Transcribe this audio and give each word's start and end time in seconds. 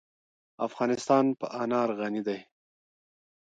افغانستان 0.67 1.25
په 1.39 1.45
انار 1.61 1.89
غني 1.99 2.21
دی. 2.27 2.39